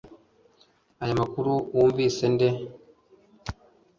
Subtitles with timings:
[1.03, 2.47] Aya makuru wumvise nde